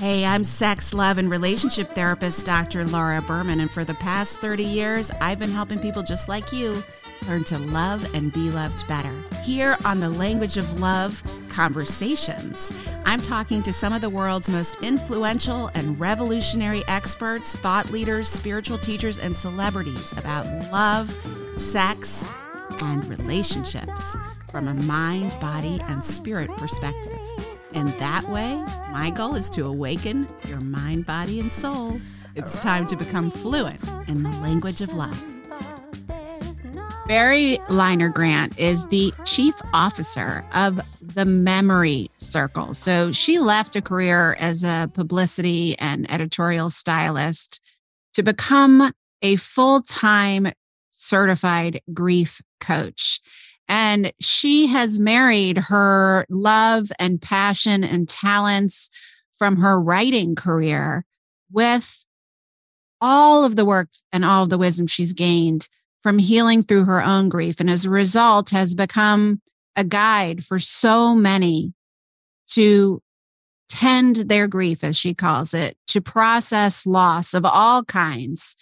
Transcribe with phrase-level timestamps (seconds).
[0.00, 2.86] Hey, I'm sex, love, and relationship therapist Dr.
[2.86, 6.82] Laura Berman, and for the past 30 years, I've been helping people just like you
[7.28, 9.12] learn to love and be loved better.
[9.44, 12.72] Here on the Language of Love Conversations,
[13.04, 18.78] I'm talking to some of the world's most influential and revolutionary experts, thought leaders, spiritual
[18.78, 21.14] teachers, and celebrities about love,
[21.52, 22.26] sex,
[22.80, 24.16] and relationships
[24.50, 27.19] from a mind, body, and spirit perspective.
[27.72, 28.54] In that way,
[28.90, 32.00] my goal is to awaken your mind, body, and soul.
[32.34, 35.22] It's time to become fluent in the language of love.
[37.06, 42.74] Barri Leiner Grant is the chief officer of the Memory Circle.
[42.74, 47.60] So she left a career as a publicity and editorial stylist
[48.14, 48.92] to become
[49.22, 50.52] a full time
[50.90, 53.20] certified grief coach.
[53.70, 58.90] And she has married her love and passion and talents
[59.38, 61.04] from her writing career
[61.52, 62.04] with
[63.00, 65.68] all of the work and all of the wisdom she's gained
[66.02, 67.60] from healing through her own grief.
[67.60, 69.40] And as a result, has become
[69.76, 71.72] a guide for so many
[72.48, 73.00] to
[73.68, 78.56] tend their grief, as she calls it, to process loss of all kinds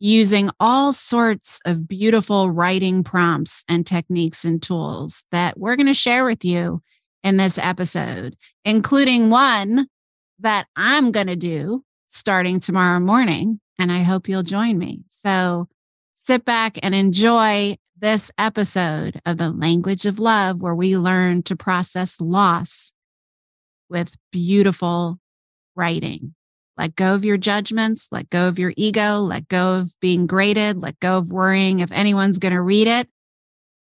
[0.00, 5.94] using all sorts of beautiful writing prompts and techniques and tools that we're going to
[5.94, 6.82] share with you
[7.22, 9.88] in this episode, including one
[10.38, 13.60] that I'm going to do starting tomorrow morning.
[13.78, 15.02] And I hope you'll join me.
[15.08, 15.68] So
[16.14, 21.56] sit back and enjoy this episode of the language of love, where we learn to
[21.56, 22.92] process loss
[23.88, 25.18] with beautiful
[25.74, 26.34] writing.
[26.78, 30.80] Let go of your judgments, let go of your ego, let go of being graded,
[30.80, 33.08] let go of worrying if anyone's going to read it,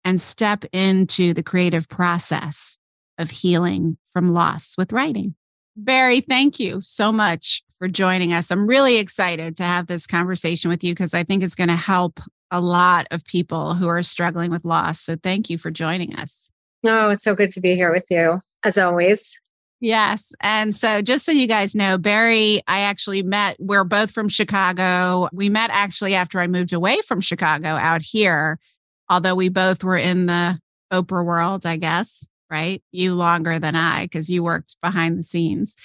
[0.05, 2.79] and step into the creative process
[3.17, 5.35] of healing from loss with writing.
[5.75, 8.49] Barri, thank you so much for joining us.
[8.49, 11.75] I'm really excited to have this conversation with you because I think it's going to
[11.75, 15.01] help a lot of people who are struggling with loss.
[15.01, 16.51] So thank you for joining us.
[16.85, 19.38] Oh, it's so good to be here with you, as always.
[19.79, 20.33] Yes.
[20.41, 25.29] And so, just so you guys know, Barri, I actually met, we're both from Chicago.
[25.31, 28.59] We met actually after I moved away from Chicago out here,
[29.07, 30.59] although we both were in the
[30.91, 32.81] Oprah world, I guess, right?
[32.91, 35.75] You longer than I, because you worked behind the scenes.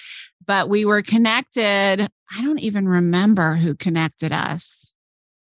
[0.45, 2.01] But we were connected.
[2.01, 4.95] I don't even remember who connected us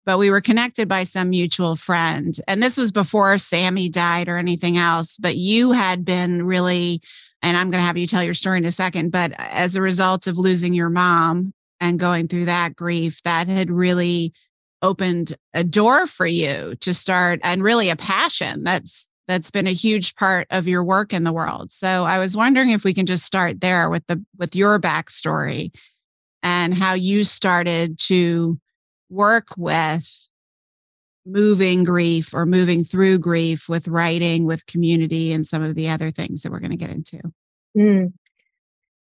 [0.07, 2.35] but we were connected by some mutual friend.
[2.49, 5.19] And this was before Sammy died or anything else.
[5.19, 7.01] But you had been really
[7.43, 9.83] and I'm going to have you tell your story in a second, but as a
[9.83, 14.33] result of losing your mom and going through that grief, that had really
[14.83, 19.73] opened a door for you to start and really a passion that's that's been a
[19.73, 21.71] huge part of your work in the world.
[21.71, 25.73] So I was wondering if we can just start there with the with your backstory
[26.43, 28.59] and how you started to
[29.09, 30.29] work with
[31.31, 36.11] moving grief or moving through grief with writing, with community, and some of the other
[36.11, 37.21] things that we're going to get into?
[37.77, 38.13] Mm.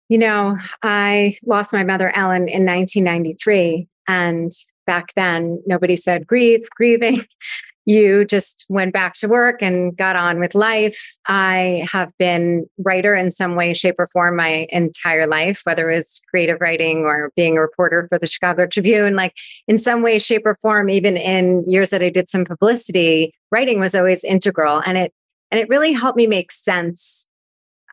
[0.09, 3.87] You know, I lost my mother, Ellen, in 1993.
[4.09, 4.51] And
[4.87, 7.25] back then, nobody said grief, grieving.
[7.91, 11.19] you just went back to work and got on with life.
[11.27, 16.21] I have been writer in some way, shape, or form my entire life, whether it's
[16.31, 19.17] creative writing or being a reporter for the Chicago Tribune.
[19.17, 19.35] Like
[19.67, 23.81] in some way, shape, or form, even in years that I did some publicity, writing
[23.81, 24.81] was always integral.
[24.87, 25.13] And it
[25.51, 27.27] and it really helped me make sense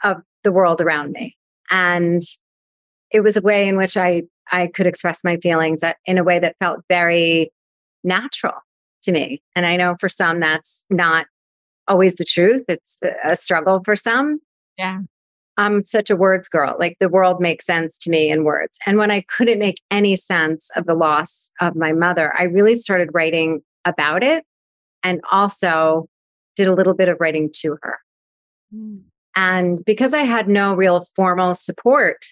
[0.04, 1.36] of the world around me.
[1.72, 2.22] And
[3.10, 6.24] it was a way in which I I could express my feelings that in a
[6.24, 7.52] way that felt very
[8.04, 8.54] natural
[9.08, 9.42] to me.
[9.56, 11.26] And I know for some that's not
[11.88, 12.64] always the truth.
[12.68, 14.40] It's a struggle for some.
[14.78, 15.00] Yeah.
[15.58, 16.76] I'm such a words girl.
[16.78, 18.78] Like the world makes sense to me in words.
[18.86, 22.76] And when I couldn't make any sense of the loss of my mother, I really
[22.76, 24.44] started writing about it
[25.04, 26.08] and also
[26.56, 27.98] did a little bit of writing to her.
[28.76, 29.04] Mm.
[29.36, 32.26] And because I had no real formal support,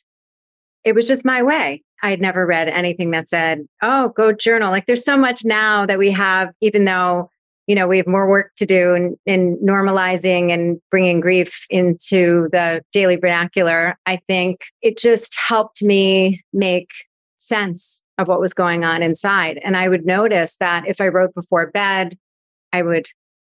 [0.85, 1.83] it was just my way.
[2.03, 4.69] I had never read anything that said, oh, go journal.
[4.69, 7.31] Like there's so much now that we have, even though,
[7.65, 12.47] you know, we have more work to do in, in normalizing and bringing grief into
[12.51, 13.97] the daily vernacular.
[14.05, 16.89] I think it just helped me make
[17.37, 19.59] sense of what was going on inside.
[19.63, 22.17] And I would notice that if I wrote before bed,
[22.71, 23.07] I would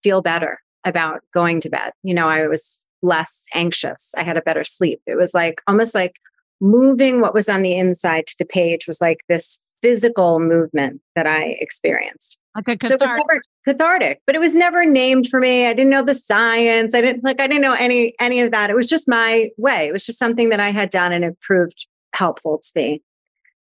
[0.04, 1.90] feel better about going to bed.
[2.04, 4.14] You know, I was less anxious.
[4.16, 5.00] I had a better sleep.
[5.04, 6.14] It was like almost like
[6.60, 11.26] moving what was on the inside to the page was like this physical movement that
[11.26, 12.40] I experienced.
[12.58, 15.66] Okay, so it was never cathartic, but it was never named for me.
[15.66, 16.94] I didn't know the science.
[16.94, 18.70] I didn't like I didn't know any any of that.
[18.70, 19.86] It was just my way.
[19.86, 23.02] It was just something that I had done and it proved helpful to me.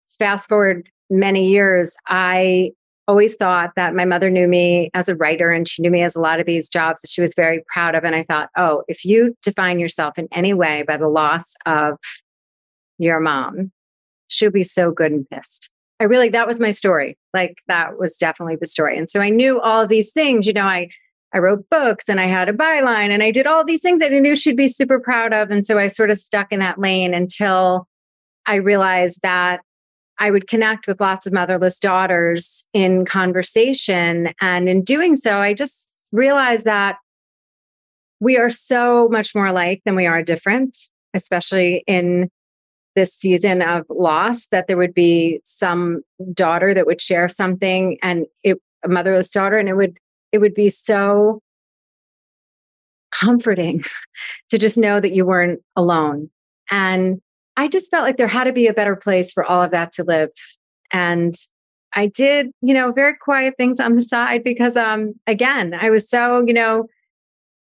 [0.07, 2.71] Fast forward many years, I
[3.07, 6.15] always thought that my mother knew me as a writer and she knew me as
[6.15, 8.03] a lot of these jobs that she was very proud of.
[8.03, 11.97] And I thought, oh, if you define yourself in any way by the loss of
[13.00, 13.72] your mom,
[14.28, 15.69] she'll be so good and pissed.
[16.00, 17.18] I really, that was my story.
[17.34, 18.98] Like that was definitely the story.
[18.98, 20.90] And so I knew all these things, you know, I,
[21.34, 24.13] I wrote books and I had a byline and I did all these things that
[24.13, 25.51] I knew she'd be super proud of.
[25.51, 27.88] And so I sort of stuck in that lane until
[28.46, 29.62] I realized that
[30.19, 34.34] I would connect with lots of motherless daughters in conversation.
[34.42, 36.98] And in doing so, I just realized that
[38.19, 40.78] we are so much more alike than we are different,
[41.13, 42.30] especially in
[43.00, 46.01] this season of loss, that there would be some
[46.34, 49.98] daughter that would share something and it, a motherless daughter, and it would
[50.31, 51.42] it would be so
[53.12, 53.84] comforting
[54.50, 56.30] to just know that you weren't alone.
[56.69, 57.22] And
[57.57, 59.92] I just felt like there had to be a better place for all of that
[59.94, 60.30] to live.
[60.92, 61.34] And
[61.94, 66.10] I did, you know, very quiet things on the side because, um, again, I was
[66.10, 66.88] so, you know,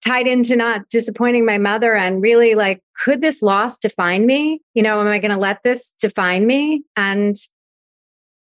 [0.05, 4.61] tied into not disappointing my mother and really like, could this loss define me?
[4.75, 6.83] You know, am I going to let this define me?
[6.97, 7.37] And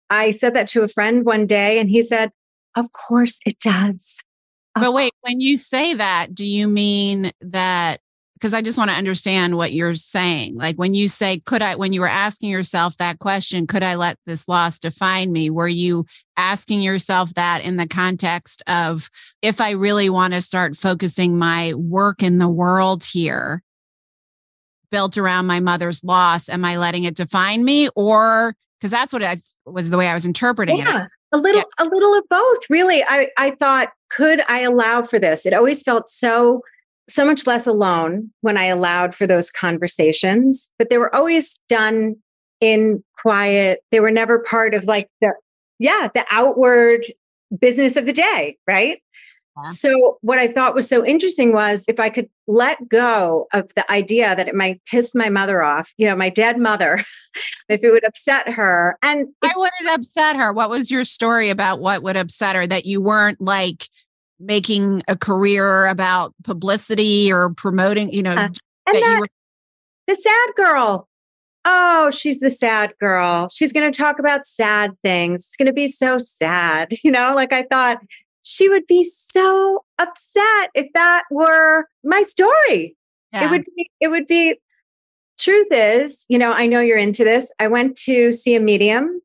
[0.09, 2.31] I said that to a friend one day and he said,
[2.75, 4.21] Of course it does.
[4.75, 7.99] But wait, when you say that, do you mean that
[8.41, 10.55] because I just want to understand what you're saying.
[10.55, 13.93] Like when you say, could I, when you were asking yourself that question, could I
[13.93, 15.51] let this loss define me?
[15.51, 16.07] Were you
[16.37, 19.11] asking yourself that in the context of
[19.43, 23.61] if I really want to start focusing my work in the world here,
[24.89, 27.89] built around my mother's loss, am I letting it define me?
[27.95, 29.37] Or because that's what I
[29.67, 31.03] was the way I was interpreting yeah.
[31.03, 31.09] it.
[31.33, 31.85] A little, yeah.
[31.85, 33.03] a little of both, really.
[33.03, 35.45] I, I thought, could I allow for this?
[35.45, 36.61] It always felt so
[37.09, 42.15] so much less alone when I allowed for those conversations, but they were always done
[42.59, 43.81] in quiet.
[43.91, 45.33] They were never part of like the,
[45.79, 47.05] yeah, the outward
[47.59, 48.99] business of the day, right?
[49.57, 49.71] Yeah.
[49.71, 53.89] So, what I thought was so interesting was if I could let go of the
[53.91, 57.03] idea that it might piss my mother off, you know, my dead mother,
[57.69, 58.97] if it would upset her.
[59.01, 60.53] And I wouldn't upset her?
[60.53, 63.89] What was your story about what would upset her that you weren't like
[64.41, 68.49] making a career about publicity or promoting, you know, uh,
[68.87, 69.27] and that, were-
[70.07, 71.07] the sad girl.
[71.63, 73.47] Oh, she's the sad girl.
[73.49, 75.45] She's going to talk about sad things.
[75.45, 76.93] It's going to be so sad.
[77.03, 77.99] You know, like I thought
[78.43, 82.95] she would be so upset if that were my story.
[83.31, 83.45] Yeah.
[83.45, 84.59] It would be, it would be,
[85.39, 87.51] truth is, you know, I know you're into this.
[87.59, 89.21] I went to see a medium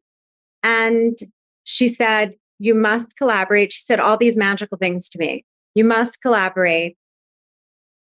[0.63, 1.19] and
[1.65, 3.73] she said, you must collaborate.
[3.73, 5.45] She said all these magical things to me.
[5.75, 6.97] You must collaborate.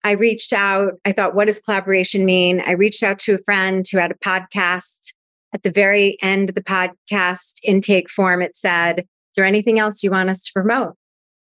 [0.02, 0.94] I reached out.
[1.04, 2.62] I thought, what does collaboration mean?
[2.66, 5.12] I reached out to a friend who had a podcast.
[5.52, 9.06] At the very end of the podcast intake form, it said, Is
[9.36, 10.94] there anything else you want us to promote?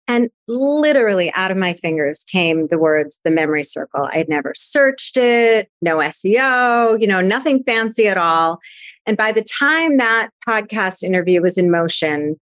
[0.07, 4.07] And literally out of my fingers came the words, the memory circle.
[4.13, 8.59] I had never searched it, no SEO, you know, nothing fancy at all.
[9.07, 12.39] And by the time that podcast interview was in motion,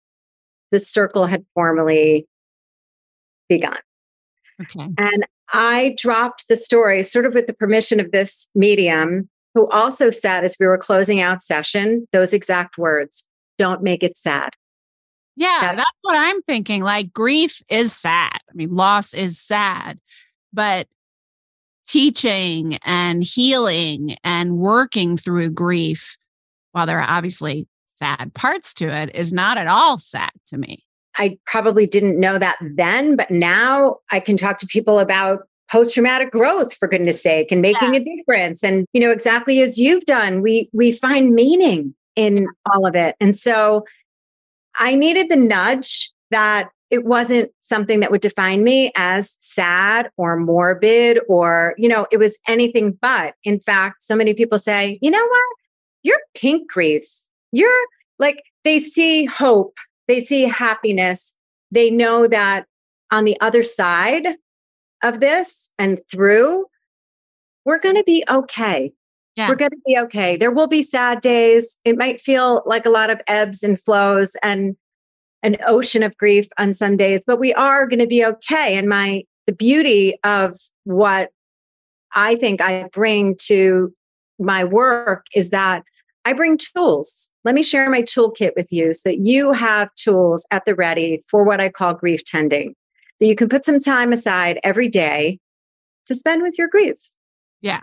[0.71, 2.27] the circle had formally
[3.49, 3.77] begun.
[4.61, 4.87] Okay.
[4.97, 10.09] And I dropped the story sort of with the permission of this medium, who also
[10.09, 13.23] said, as we were closing out session, those exact words
[13.57, 14.51] don't make it sad.
[15.35, 16.83] Yeah, that's, that's what I'm thinking.
[16.83, 18.39] Like, grief is sad.
[18.49, 19.99] I mean, loss is sad,
[20.51, 20.87] but
[21.87, 26.17] teaching and healing and working through grief,
[26.71, 27.67] while there are obviously
[27.97, 30.83] sad parts to it is not at all sad to me.
[31.17, 35.93] I probably didn't know that then, but now I can talk to people about post
[35.93, 37.99] traumatic growth for goodness sake and making yeah.
[37.99, 42.85] a difference and you know exactly as you've done we we find meaning in all
[42.85, 43.83] of it and so
[44.79, 50.37] i needed the nudge that it wasn't something that would define me as sad or
[50.37, 55.11] morbid or you know it was anything but in fact so many people say you
[55.11, 55.41] know what
[56.03, 57.85] you're pink grief you're
[58.19, 59.75] like, they see hope,
[60.07, 61.33] they see happiness,
[61.71, 62.65] they know that
[63.11, 64.35] on the other side
[65.03, 66.65] of this and through,
[67.65, 68.91] we're going to be okay.
[69.35, 69.49] Yeah.
[69.49, 70.35] We're going to be okay.
[70.35, 71.77] There will be sad days.
[71.85, 74.75] It might feel like a lot of ebbs and flows and
[75.43, 78.75] an ocean of grief on some days, but we are going to be okay.
[78.75, 81.29] And my the beauty of what
[82.15, 83.93] I think I bring to
[84.39, 85.83] my work is that
[86.27, 87.31] I bring tools.
[87.45, 91.21] Let me share my toolkit with you so that you have tools at the ready
[91.29, 92.75] for what I call grief tending,
[93.21, 95.39] that you can put some time aside every day
[96.05, 96.97] to spend with your grief.
[97.61, 97.79] Yeah.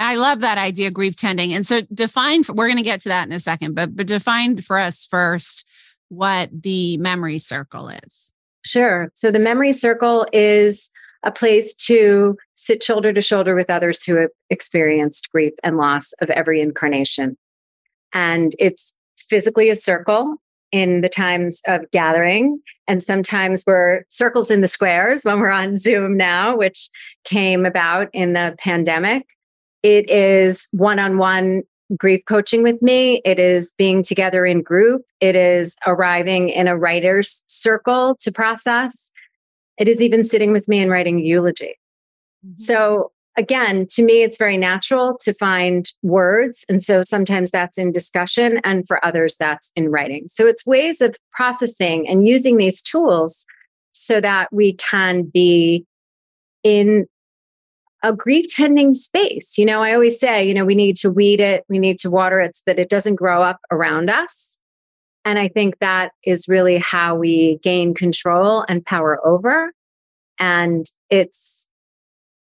[0.00, 1.52] I love that idea, grief tending.
[1.52, 4.60] And so define, we're going to get to that in a second, but, but define
[4.60, 5.64] for us first
[6.08, 8.34] what the memory circle is.
[8.64, 9.10] Sure.
[9.14, 10.90] So the memory circle is
[11.22, 16.12] a place to sit shoulder to shoulder with others who have experienced grief and loss
[16.14, 17.36] of every incarnation.
[18.12, 20.36] And it's physically a circle
[20.72, 22.60] in the times of gathering.
[22.88, 26.88] And sometimes we're circles in the squares when we're on Zoom now, which
[27.24, 29.26] came about in the pandemic.
[29.82, 31.62] It is one on one
[31.96, 33.20] grief coaching with me.
[33.24, 35.02] It is being together in group.
[35.20, 39.12] It is arriving in a writer's circle to process.
[39.78, 41.74] It is even sitting with me and writing a eulogy.
[42.44, 42.56] Mm-hmm.
[42.56, 46.64] So again, to me, it's very natural to find words.
[46.68, 50.26] And so sometimes that's in discussion, and for others, that's in writing.
[50.28, 53.46] So it's ways of processing and using these tools
[53.92, 55.86] so that we can be
[56.62, 57.06] in
[58.02, 59.56] a grief tending space.
[59.56, 62.10] You know, I always say, you know, we need to weed it, we need to
[62.10, 64.58] water it so that it doesn't grow up around us.
[65.24, 69.72] And I think that is really how we gain control and power over.
[70.38, 71.68] And it's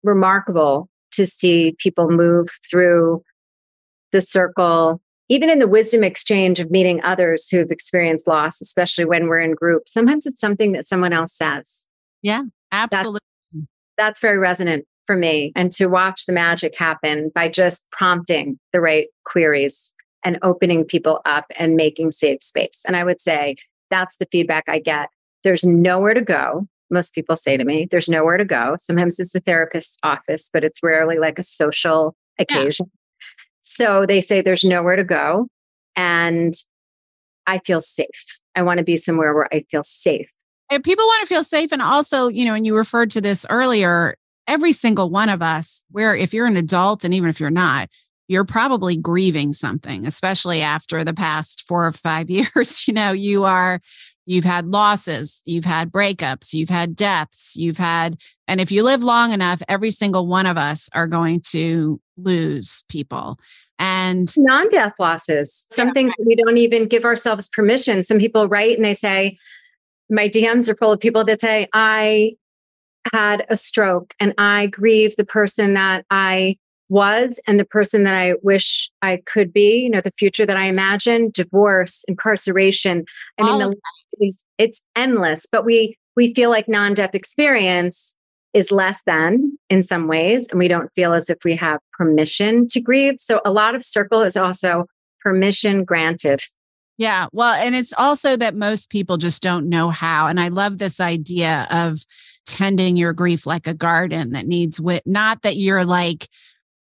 [0.06, 3.22] remarkable to see people move through
[4.12, 9.26] the circle, even in the wisdom exchange of meeting others who've experienced loss, especially when
[9.26, 9.88] we're in group.
[9.88, 11.88] Sometimes it's something that someone else says.
[12.22, 13.20] Yeah, absolutely.
[13.52, 13.66] That's,
[13.98, 15.52] that's very resonant for me.
[15.54, 19.94] And to watch the magic happen by just prompting the right queries
[20.24, 22.84] and opening people up and making safe space.
[22.86, 23.56] And I would say
[23.90, 25.08] that's the feedback I get.
[25.44, 27.86] There's nowhere to go most people say to me.
[27.90, 28.76] There's nowhere to go.
[28.78, 32.86] Sometimes it's a therapist's office, but it's rarely like a social occasion.
[32.86, 33.00] Yeah.
[33.62, 35.48] So they say there's nowhere to go.
[35.96, 36.54] And
[37.46, 38.40] I feel safe.
[38.54, 40.30] I want to be somewhere where I feel safe.
[40.70, 41.72] And people want to feel safe.
[41.72, 44.16] And also, you know, and you referred to this earlier,
[44.48, 47.88] every single one of us, where if you're an adult and even if you're not,
[48.28, 52.86] you're probably grieving something, especially after the past four or five years.
[52.88, 53.80] You know, you are
[54.26, 59.02] You've had losses, you've had breakups, you've had deaths, you've had, and if you live
[59.02, 63.38] long enough, every single one of us are going to lose people.
[63.78, 66.24] And non death losses, something yeah.
[66.24, 68.02] we don't even give ourselves permission.
[68.04, 69.38] Some people write and they say,
[70.10, 72.36] My DMs are full of people that say, I
[73.12, 76.56] had a stroke and I grieve the person that I
[76.90, 80.56] was and the person that I wish I could be, you know, the future that
[80.56, 83.04] I imagine, divorce, incarceration.
[83.38, 83.76] I mean, the
[84.58, 88.16] it's endless, but we we feel like non-death experience
[88.54, 92.66] is less than in some ways, and we don't feel as if we have permission
[92.68, 93.16] to grieve.
[93.18, 94.86] So a lot of circle is also
[95.20, 96.42] permission granted.
[96.98, 97.26] Yeah.
[97.32, 100.28] Well, and it's also that most people just don't know how.
[100.28, 102.06] And I love this idea of
[102.46, 105.02] tending your grief like a garden that needs wit.
[105.04, 106.28] Not that you're like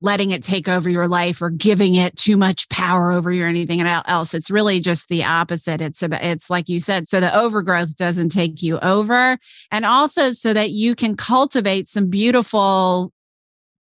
[0.05, 3.47] letting it take over your life or giving it too much power over you or
[3.47, 4.35] anything else.
[4.35, 5.81] It's really just the opposite.
[5.81, 9.39] It's about, it's like you said, so the overgrowth doesn't take you over.
[9.71, 13.11] And also so that you can cultivate some beautiful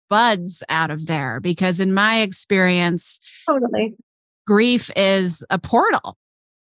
[0.10, 1.42] buds out of there.
[1.42, 3.94] Because in my experience, totally
[4.48, 6.16] grief is a portal.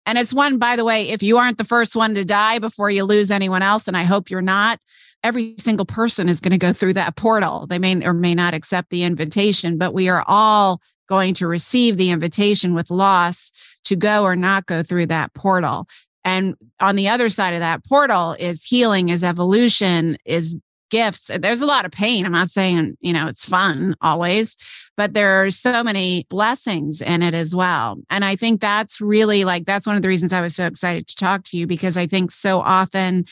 [0.06, 2.90] And it's one, by the way, if you aren't the first one to die before
[2.90, 4.80] you lose anyone else, and I hope you're not,
[5.22, 7.66] every single person is going to go through that portal.
[7.66, 11.96] They may or may not accept the invitation, but we are all going to receive
[11.96, 13.52] the invitation with loss
[13.84, 15.86] to go or not go through that portal.
[16.24, 20.56] And on the other side of that portal is healing, is evolution, is
[20.90, 21.30] gifts.
[21.40, 22.26] There's a lot of pain.
[22.26, 24.56] I'm not saying, you know, it's fun always,
[24.96, 27.96] but there are so many blessings in it as well.
[28.10, 31.08] And I think that's really like, that's one of the reasons I was so excited
[31.08, 33.24] to talk to you because I think so often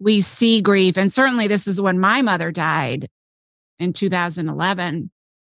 [0.00, 0.96] we see grief.
[0.96, 3.08] And certainly this is when my mother died
[3.78, 5.10] in 2011.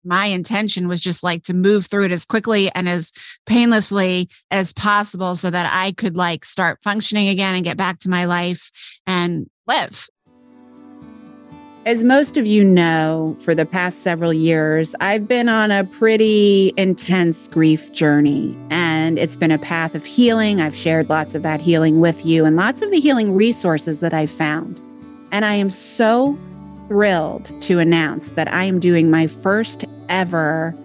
[0.02, 3.12] My intention was just like to move through it as quickly and as
[3.44, 8.10] painlessly as possible so that I could like start functioning again and get back to
[8.10, 8.70] my life
[9.06, 10.08] and live.
[11.86, 16.74] As most of you know, for the past several years, I've been on a pretty
[16.76, 20.60] intense grief journey, and it's been a path of healing.
[20.60, 24.12] I've shared lots of that healing with you and lots of the healing resources that
[24.12, 24.82] I've found.
[25.32, 26.38] And I am so
[26.88, 30.76] thrilled to announce that I am doing my first ever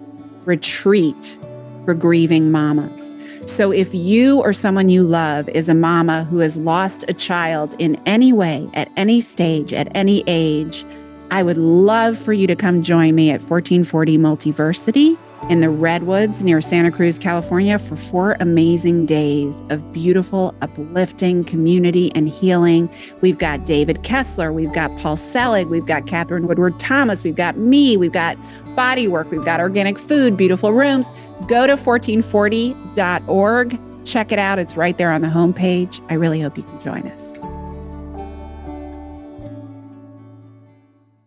[0.46, 1.38] retreat
[1.86, 3.16] for grieving mamas.
[3.46, 7.74] So, if you or someone you love is a mama who has lost a child
[7.78, 10.84] in any way, at any stage, at any age,
[11.30, 15.16] I would love for you to come join me at 1440 Multiversity
[15.48, 22.10] in the Redwoods near Santa Cruz, California for four amazing days of beautiful, uplifting community
[22.14, 22.90] and healing.
[23.20, 27.56] We've got David Kessler, we've got Paul Selig, we've got Katherine Woodward Thomas, we've got
[27.56, 28.36] me, we've got
[28.74, 31.10] body work, we've got organic food, beautiful rooms.
[31.46, 33.80] Go to 1440.org.
[34.04, 34.58] Check it out.
[34.58, 36.04] It's right there on the homepage.
[36.10, 37.36] I really hope you can join us.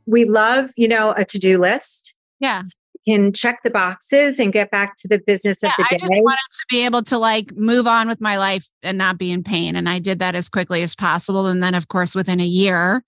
[0.06, 2.16] We love, you know, a to do list.
[2.40, 2.64] Yeah
[3.10, 6.04] can check the boxes and get back to the business yeah, of the day.
[6.04, 9.18] I just wanted to be able to like move on with my life and not
[9.18, 9.76] be in pain.
[9.76, 11.48] And I did that as quickly as possible.
[11.48, 13.04] And then, of course, within a year,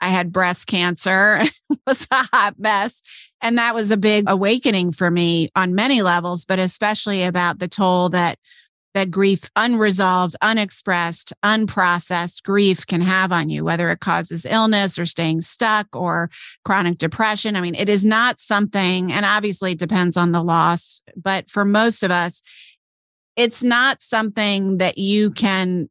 [0.00, 1.40] I had breast cancer.
[1.70, 3.02] it was a hot mess.
[3.40, 7.68] And that was a big awakening for me on many levels, but especially about the
[7.68, 8.38] toll that
[8.96, 15.04] that grief, unresolved, unexpressed, unprocessed grief can have on you, whether it causes illness or
[15.04, 16.30] staying stuck or
[16.64, 17.56] chronic depression.
[17.56, 21.62] I mean, it is not something, and obviously it depends on the loss, but for
[21.62, 22.40] most of us,
[23.36, 25.90] it's not something that you can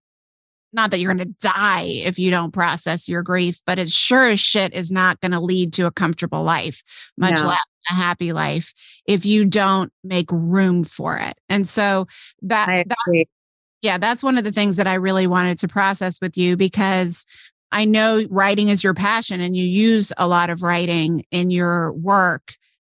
[0.73, 4.25] not that you're going to die if you don't process your grief, but it sure
[4.25, 6.83] as shit is not going to lead to a comfortable life,
[7.17, 7.49] much no.
[7.49, 7.59] less
[7.89, 8.73] a happy life
[9.05, 11.33] if you don't make room for it.
[11.49, 12.07] And so
[12.41, 13.25] that that's
[13.81, 17.23] yeah, that's one of the things that I really wanted to process with you because
[17.71, 21.91] I know writing is your passion and you use a lot of writing in your
[21.93, 22.53] work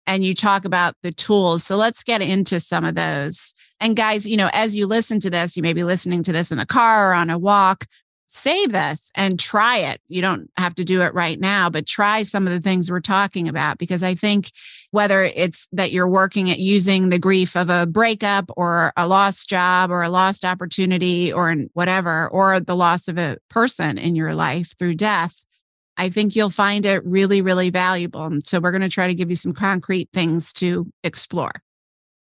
[0.07, 1.63] and you talk about the tools.
[1.63, 3.53] So let's get into some of those.
[3.79, 6.51] And guys, you know, as you listen to this, you may be listening to this
[6.51, 7.85] in the car or on a walk
[8.29, 9.99] save this and try it.
[10.07, 12.99] You don't have to do it right now, but try some of the things we're
[12.99, 14.51] talking about because I think
[14.91, 19.49] whether it's that you're working at using the grief of a breakup or a lost
[19.49, 24.35] job or a lost opportunity or whatever, or the loss of a person in your
[24.35, 25.45] life through death,
[25.97, 28.29] I think you'll find it really, really valuable.
[28.43, 31.51] So we're going to try to give you some concrete things to explore.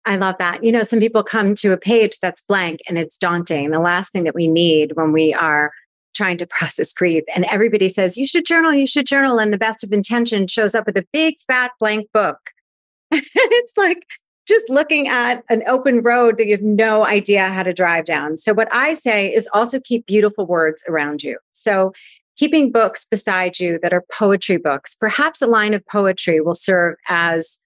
[0.05, 0.63] I love that.
[0.63, 3.71] You know, some people come to a page that's blank and it's daunting.
[3.71, 5.71] The last thing that we need when we are
[6.17, 7.23] trying to process grief.
[7.33, 9.39] And everybody says, you should journal, you should journal.
[9.39, 12.51] And the best of intention shows up with a big fat blank book.
[13.11, 14.05] it's like
[14.47, 18.37] just looking at an open road that you have no idea how to drive down.
[18.37, 21.37] So, what I say is also keep beautiful words around you.
[21.51, 21.93] So,
[22.37, 26.95] keeping books beside you that are poetry books, perhaps a line of poetry will serve
[27.07, 27.59] as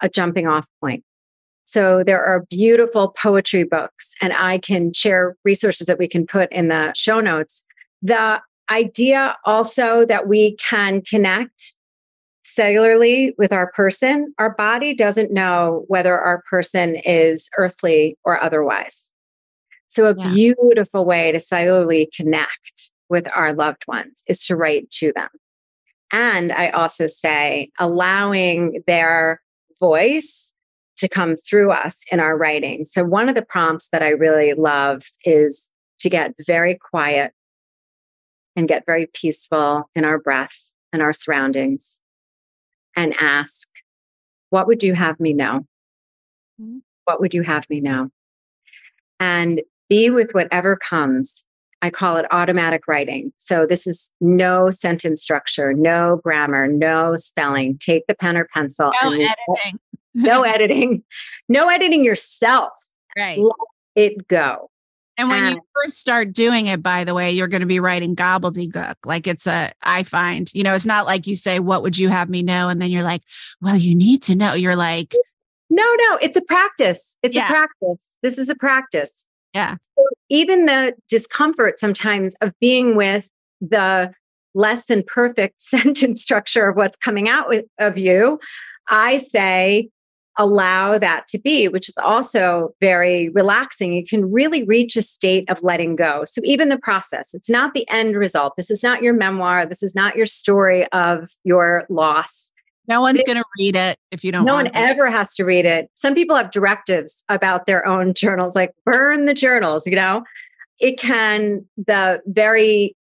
[0.00, 1.04] a jumping off point.
[1.64, 6.50] So there are beautiful poetry books, and I can share resources that we can put
[6.50, 7.62] in the show notes
[8.02, 11.74] the idea also that we can connect
[12.44, 19.12] cellularly with our person, our body doesn't know whether our person is earthly or otherwise.
[19.88, 20.32] So, a yeah.
[20.32, 25.28] beautiful way to cellularly connect with our loved ones is to write to them.
[26.12, 29.40] And I also say, allowing their
[29.78, 30.54] voice
[30.98, 32.84] to come through us in our writing.
[32.84, 37.32] So, one of the prompts that I really love is to get very quiet
[38.58, 42.02] and get very peaceful in our breath and our surroundings
[42.96, 43.68] and ask,
[44.50, 45.60] What would you have me know?
[46.60, 46.78] Mm-hmm.
[47.04, 48.10] What would you have me know?
[49.20, 51.46] And be with whatever comes.
[51.82, 53.32] I call it automatic writing.
[53.38, 57.78] So this is no sentence structure, no grammar, no spelling.
[57.78, 58.90] Take the pen or pencil.
[59.00, 59.78] No editing.
[60.14, 61.04] no editing.
[61.48, 62.72] No editing yourself.
[63.16, 63.38] Right.
[63.38, 63.54] Let
[63.94, 64.68] it go.
[65.18, 65.60] And when you uh.
[65.74, 68.94] first start doing it, by the way, you're going to be writing gobbledygook.
[69.04, 72.08] Like it's a, I find, you know, it's not like you say, What would you
[72.08, 72.68] have me know?
[72.68, 73.22] And then you're like,
[73.60, 74.54] Well, you need to know.
[74.54, 75.14] You're like,
[75.68, 77.16] No, no, it's a practice.
[77.22, 77.46] It's yeah.
[77.46, 78.10] a practice.
[78.22, 79.26] This is a practice.
[79.52, 79.74] Yeah.
[79.96, 83.28] So even the discomfort sometimes of being with
[83.60, 84.12] the
[84.54, 88.38] less than perfect sentence structure of what's coming out with, of you,
[88.88, 89.88] I say,
[90.38, 93.92] allow that to be, which is also very relaxing.
[93.92, 96.24] You can really reach a state of letting go.
[96.24, 98.54] So, even the process, it's not the end result.
[98.56, 99.66] This is not your memoir.
[99.66, 102.52] This is not your story of your loss.
[102.88, 104.46] No one's going to read it if you don't.
[104.46, 105.90] No one ever has to read it.
[105.94, 110.24] Some people have directives about their own journals, like burn the journals, you know?
[110.80, 112.96] It can, the very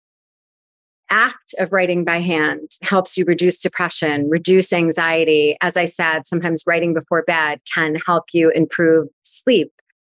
[1.11, 5.57] act of writing by hand helps you reduce depression, reduce anxiety.
[5.61, 9.73] As I said, sometimes writing before bed can help you improve sleep.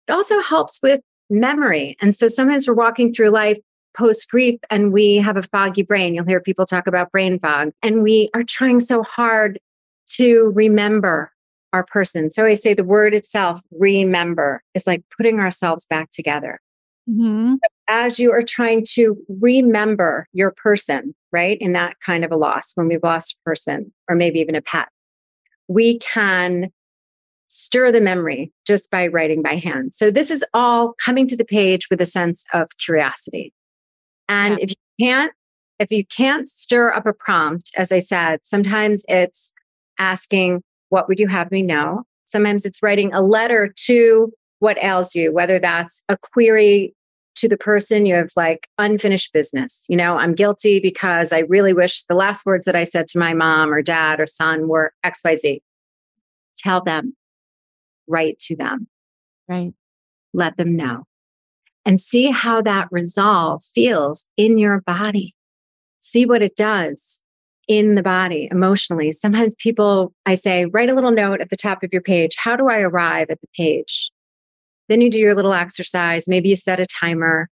[0.08, 1.98] It also helps with memory.
[2.02, 3.58] And so sometimes we're walking through life
[3.96, 6.14] post grief and we have a foggy brain.
[6.16, 9.60] You'll hear people talk about brain fog, and we are trying so hard
[10.12, 11.32] to remember
[11.74, 12.30] our person.
[12.30, 16.60] So I say the word itself, remember, is like putting ourselves back together.
[17.10, 17.56] Mm-hmm.
[17.88, 22.74] As you are trying to remember your person, right, in that kind of a loss,
[22.76, 24.90] when we've lost a person or maybe even a pet,
[25.68, 26.70] we can
[27.48, 29.94] stir the memory just by writing by hand.
[29.94, 33.54] So this is all coming to the page with a sense of curiosity.
[34.28, 34.64] And yeah.
[34.64, 35.32] if you can't,
[35.80, 39.54] if you can't stir up a prompt, as I said, sometimes it's
[39.98, 42.04] asking, what would you have me know?
[42.26, 46.94] Sometimes it's writing a letter to what ails you, whether that's a query
[47.38, 49.86] to the person you have like unfinished business.
[49.90, 53.20] You know, I'm guilty because I really wish the last words that I said to
[53.20, 55.62] my mom or dad or son were XYZ.
[56.58, 57.16] Tell them,
[58.08, 58.88] write to them.
[59.48, 59.74] Right.
[60.34, 61.04] Let them know
[61.88, 65.34] and see how that resolve feels in your body.
[66.02, 67.22] See what it does
[67.70, 69.14] in the body emotionally.
[69.14, 72.36] Sometimes people, I say, write a little note at the top of your page.
[72.38, 74.12] How do I arrive at the page?
[74.90, 76.28] Then you do your little exercise.
[76.28, 77.50] Maybe you set a timer.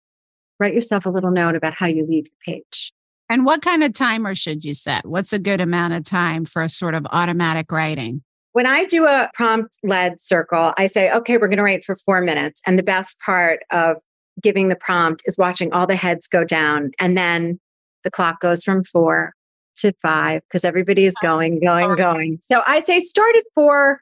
[0.60, 2.92] Write yourself a little note about how you leave the page.
[3.28, 5.06] And what kind of timer should you set?
[5.06, 8.22] What's a good amount of time for a sort of automatic writing?
[8.52, 11.96] When I do a prompt led circle, I say, okay, we're going to write for
[11.96, 12.60] four minutes.
[12.66, 13.96] And the best part of
[14.40, 16.92] giving the prompt is watching all the heads go down.
[17.00, 17.58] And then
[18.04, 19.32] the clock goes from four
[19.76, 22.38] to five because everybody is going, going, going.
[22.40, 24.00] So I say start at four,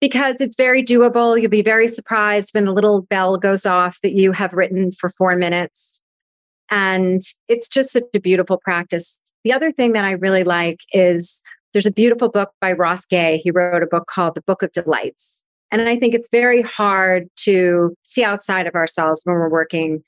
[0.00, 1.40] because it's very doable.
[1.40, 5.08] You'll be very surprised when the little bell goes off that you have written for
[5.10, 6.02] four minutes.
[6.70, 9.20] And it's just such a beautiful practice.
[9.44, 11.40] The other thing that I really like is
[11.72, 13.40] there's a beautiful book by Ross Gay.
[13.42, 15.46] He wrote a book called The Book of Delights.
[15.70, 20.02] And I think it's very hard to see outside of ourselves when we're working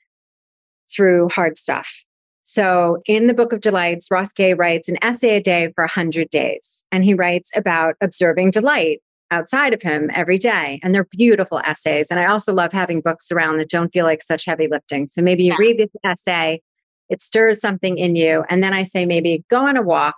[0.93, 2.03] through hard stuff.
[2.43, 6.29] So, in the Book of Delights, Ross Gay writes an essay a day for 100
[6.29, 6.85] days.
[6.91, 10.79] And he writes about observing delight outside of him every day.
[10.83, 12.11] And they're beautiful essays.
[12.11, 15.07] And I also love having books around that don't feel like such heavy lifting.
[15.07, 15.57] So maybe you yeah.
[15.57, 16.61] read this essay,
[17.09, 18.43] it stirs something in you.
[18.49, 20.17] And then I say, maybe go on a walk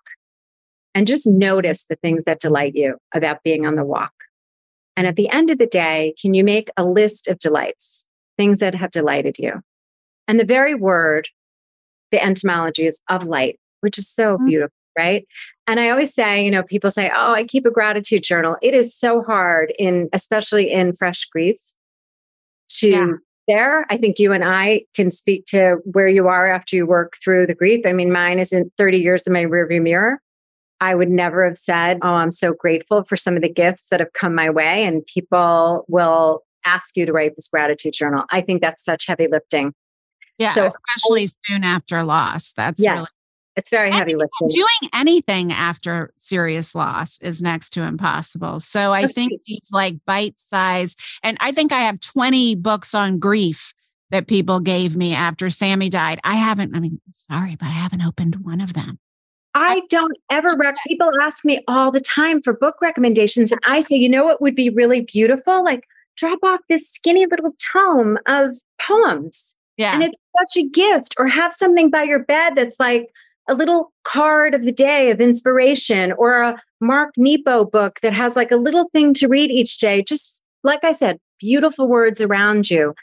[0.94, 4.14] and just notice the things that delight you about being on the walk.
[4.96, 8.60] And at the end of the day, can you make a list of delights, things
[8.60, 9.62] that have delighted you?
[10.28, 11.30] And the very word,
[12.12, 14.46] the etymology is of light, which is so mm-hmm.
[14.46, 15.26] beautiful, right?
[15.66, 18.74] And I always say, you know, people say, "Oh, I keep a gratitude journal." It
[18.74, 21.58] is so hard in especially in fresh grief
[22.80, 23.12] to yeah.
[23.48, 23.86] there.
[23.90, 27.48] I think you and I can speak to where you are after you work through
[27.48, 27.86] the grief.
[27.86, 30.22] I mean, mine isn't 30 years in my rearview mirror.
[30.82, 34.02] I would never have said, "Oh, I'm so grateful for some of the gifts that
[34.02, 38.26] have come my way." And people will ask you to write this gratitude journal.
[38.32, 39.74] I think that's such heavy lifting.
[40.38, 42.54] Yeah, so, especially soon after loss.
[42.54, 42.98] That's yes.
[42.98, 43.08] really
[43.56, 44.50] it's very heavy lifting.
[44.50, 48.60] Doing anything after serious loss is next to impossible.
[48.60, 53.20] So I think these like bite size, and I think I have 20 books on
[53.20, 53.74] grief
[54.10, 56.20] that people gave me after Sammy died.
[56.24, 59.00] I haven't, I mean, sorry, but I haven't opened one of them.
[59.56, 63.52] I don't ever, rec- people ask me all the time for book recommendations.
[63.52, 65.64] And I say, you know what would be really beautiful?
[65.64, 65.86] Like
[66.16, 69.56] drop off this skinny little tome of poems.
[69.78, 69.94] Yeah.
[69.94, 71.16] And it's such a gift.
[71.18, 73.10] Or have something by your bed that's like,
[73.48, 78.36] a little card of the day of inspiration or a Mark Nepo book that has
[78.36, 80.02] like a little thing to read each day.
[80.02, 82.94] Just like I said, beautiful words around you.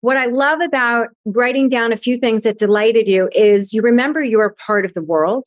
[0.00, 4.20] What I love about writing down a few things that delighted you is you remember
[4.22, 5.44] you are part of the world.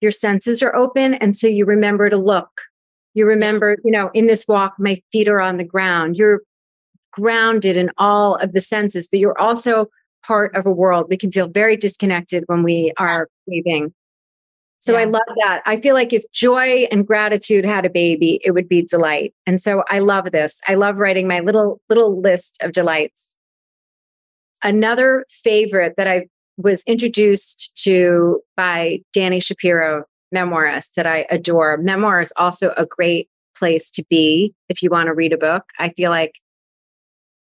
[0.00, 1.14] Your senses are open.
[1.14, 2.62] And so you remember to look.
[3.14, 6.16] You remember, you know, in this walk, my feet are on the ground.
[6.16, 6.42] You're
[7.12, 9.86] grounded in all of the senses, but you're also
[10.24, 11.06] part of a world.
[11.08, 13.28] We can feel very disconnected when we are
[14.80, 15.00] So yeah.
[15.00, 15.62] I love that.
[15.66, 19.34] I feel like if joy and gratitude had a baby, it would be delight.
[19.46, 20.60] And so I love this.
[20.68, 23.36] I love writing my little little list of delights.
[24.62, 31.76] Another favorite that I was introduced to by Danny Shapiro, memoirist that I adore.
[31.76, 35.64] Memoir is also a great place to be if you want to read a book.
[35.78, 36.34] I feel like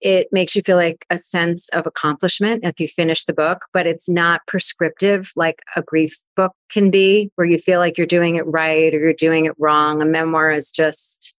[0.01, 3.87] it makes you feel like a sense of accomplishment like you finish the book but
[3.87, 8.37] it's not prescriptive like a grief book can be where you feel like you're doing
[8.37, 11.35] it right or you're doing it wrong a memoir is just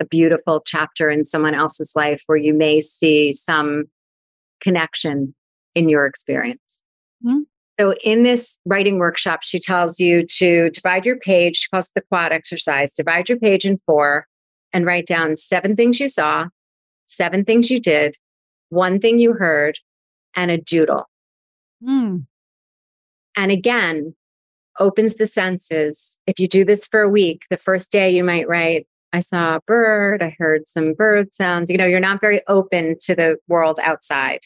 [0.00, 3.84] a beautiful chapter in someone else's life where you may see some
[4.60, 5.34] connection
[5.74, 6.82] in your experience
[7.24, 7.40] mm-hmm.
[7.78, 11.92] so in this writing workshop she tells you to divide your page she calls it
[11.94, 14.26] the quad exercise divide your page in four
[14.72, 16.46] and write down seven things you saw
[17.06, 18.16] seven things you did,
[18.68, 19.78] one thing you heard,
[20.34, 21.04] and a doodle.
[21.82, 22.26] Mm.
[23.36, 24.14] And again,
[24.78, 26.18] opens the senses.
[26.26, 29.56] If you do this for a week, the first day you might write, I saw
[29.56, 31.70] a bird, I heard some bird sounds.
[31.70, 34.40] You know, you're not very open to the world outside.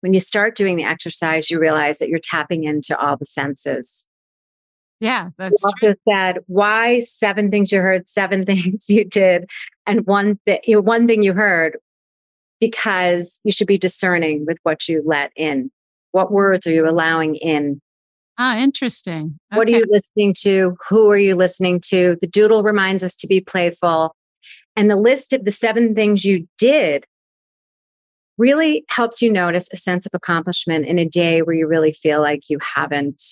[0.00, 4.06] When you start doing the exercise, you realize that you're tapping into all the senses.
[5.00, 5.30] Yeah.
[5.38, 9.48] That's you also said why seven things you heard, seven things you did,
[9.86, 11.78] and one thing you know, one thing you heard,
[12.60, 15.70] because you should be discerning with what you let in.
[16.12, 17.80] What words are you allowing in?
[18.36, 19.38] Ah, interesting.
[19.52, 19.58] Okay.
[19.58, 20.76] What are you listening to?
[20.88, 22.16] Who are you listening to?
[22.20, 24.14] The doodle reminds us to be playful.
[24.76, 27.04] And the list of the seven things you did
[28.38, 32.22] really helps you notice a sense of accomplishment in a day where you really feel
[32.22, 33.22] like you haven't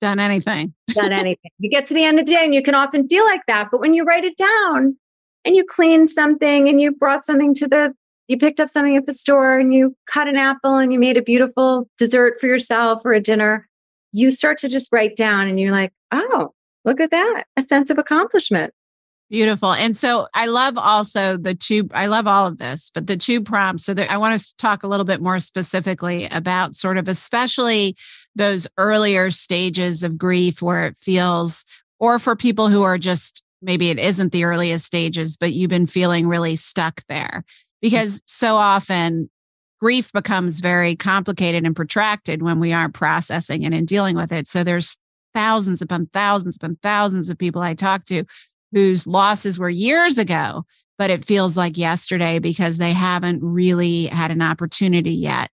[0.00, 0.74] done anything.
[0.88, 1.50] done anything.
[1.58, 3.68] You get to the end of the day and you can often feel like that.
[3.70, 4.96] But when you write it down
[5.44, 7.94] and you cleaned something and you brought something to the,
[8.28, 11.16] you picked up something at the store and you cut an apple and you made
[11.16, 13.68] a beautiful dessert for yourself or a dinner,
[14.12, 16.52] you start to just write down and you're like, oh,
[16.84, 18.72] look at that, a sense of accomplishment.
[19.30, 19.72] Beautiful.
[19.72, 23.40] And so I love also the two, I love all of this, but the two
[23.40, 23.84] prompts.
[23.84, 27.96] So that I want to talk a little bit more specifically about sort of especially
[28.36, 31.66] those earlier stages of grief where it feels,
[31.98, 35.86] or for people who are just maybe it isn't the earliest stages, but you've been
[35.86, 37.44] feeling really stuck there.
[37.82, 39.30] Because so often
[39.80, 44.46] grief becomes very complicated and protracted when we aren't processing it and dealing with it.
[44.46, 44.98] So there's
[45.32, 48.24] thousands upon thousands upon thousands of people I talk to
[48.72, 50.64] whose losses were years ago,
[50.98, 55.50] but it feels like yesterday because they haven't really had an opportunity yet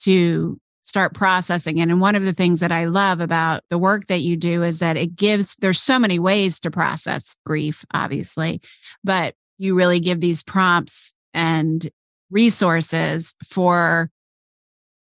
[0.00, 0.58] to
[0.90, 1.88] start processing it.
[1.88, 4.80] And one of the things that I love about the work that you do is
[4.80, 8.60] that it gives, there's so many ways to process grief, obviously,
[9.02, 11.88] but you really give these prompts and
[12.30, 14.10] resources for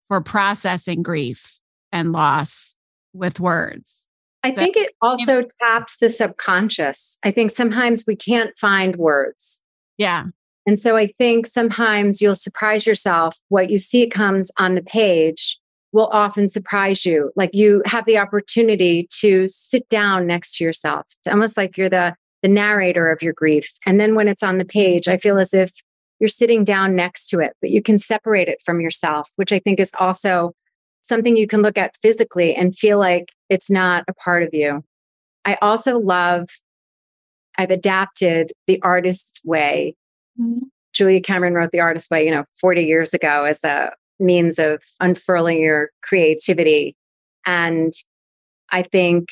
[0.08, 1.60] for processing grief
[1.92, 2.76] and loss
[3.13, 4.10] with words
[4.44, 7.18] I so, think it also taps the subconscious.
[7.24, 9.63] I think sometimes we can't find words.
[9.98, 10.26] Yeah.
[10.65, 13.38] And so I think sometimes you'll surprise yourself.
[13.50, 15.59] What you see comes on the page
[15.91, 17.32] will often surprise you.
[17.36, 21.08] Like you have the opportunity to sit down next to yourself.
[21.19, 23.69] It's almost like you're the the narrator of your grief.
[23.86, 25.71] And then when it's on the page, I feel as if
[26.19, 29.60] you're sitting down next to it, but you can separate it from yourself, which I
[29.60, 30.54] think is also
[31.02, 34.84] something you can look at physically and feel like it's not a part of you.
[35.45, 36.49] I also love,
[37.58, 39.95] I've adapted the artist's way.
[40.39, 40.65] Mm-hmm.
[40.93, 44.84] Julia Cameron wrote The Artist's Way, you know, 40 years ago as a means of
[44.99, 46.95] unfurling your creativity.
[47.45, 47.93] And
[48.71, 49.29] I think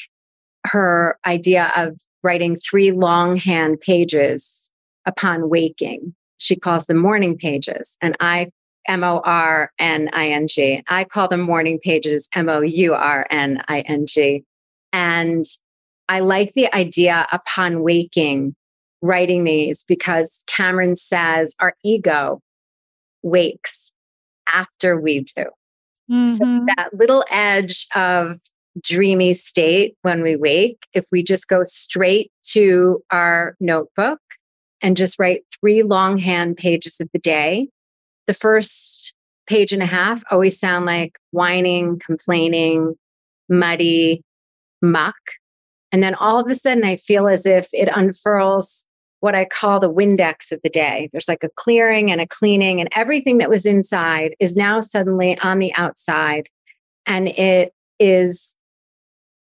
[0.65, 4.71] her idea of writing three longhand pages
[5.06, 7.97] upon waking, she calls them morning pages.
[8.02, 8.47] And I
[8.88, 10.84] M O R N I N G.
[10.88, 14.43] I call them morning pages M O U R N I N G.
[14.93, 15.45] And
[16.10, 18.56] I like the idea upon waking,
[19.02, 22.41] writing these because Cameron says our ego
[23.23, 23.93] wakes
[24.54, 25.46] after we do.
[26.12, 26.28] Mm-hmm.
[26.36, 28.40] So that little edge of
[28.82, 34.20] dreamy state when we wake, if we just go straight to our notebook
[34.82, 37.68] and just write three longhand pages of the day,
[38.28, 39.14] the first
[39.48, 42.96] page and a half always sound like whining, complaining,
[43.50, 44.22] muddy,
[44.82, 45.16] muck.
[45.92, 48.86] And then all of a sudden, I feel as if it unfurls
[49.20, 51.10] what I call the Windex of the day.
[51.12, 55.38] There's like a clearing and a cleaning, and everything that was inside is now suddenly
[55.40, 56.50] on the outside.
[57.06, 58.56] And it is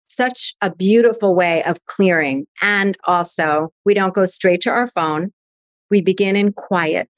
[0.09, 2.47] such a beautiful way of clearing.
[2.61, 5.33] And also, we don't go straight to our phone,
[5.91, 7.11] we begin in quiet.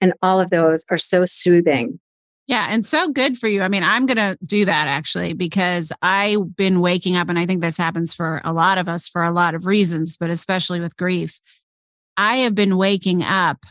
[0.00, 2.00] And all of those are so soothing.
[2.48, 3.62] Yeah, and so good for you.
[3.62, 7.46] I mean, I'm going to do that actually because I've been waking up, and I
[7.46, 10.80] think this happens for a lot of us for a lot of reasons, but especially
[10.80, 11.40] with grief.
[12.16, 13.64] I have been waking up